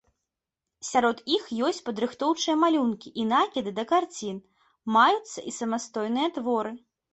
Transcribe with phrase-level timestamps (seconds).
[0.91, 4.41] Сярод іх ёсць падрыхтоўчыя малюнкі і накіды да карцін,
[4.99, 6.77] маюцца і самастойныя творы.